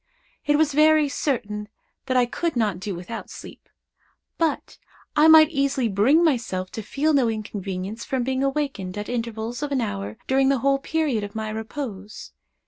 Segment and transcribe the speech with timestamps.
[0.47, 1.69] It was very certain
[2.07, 3.69] that I could not do without sleep;
[4.39, 4.79] but
[5.15, 9.71] I might easily bring myself to feel no inconvenience from being awakened at intervals of
[9.71, 12.31] an hour during the whole period of my repose.